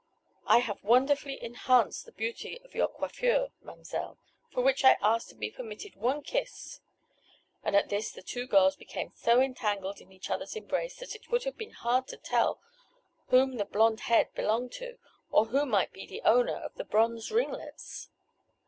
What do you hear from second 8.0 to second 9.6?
the two girls became so